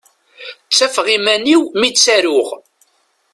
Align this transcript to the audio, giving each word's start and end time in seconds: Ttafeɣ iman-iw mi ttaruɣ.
Ttafeɣ 0.69 1.07
iman-iw 1.15 1.63
mi 1.79 1.89
ttaruɣ. 1.91 2.47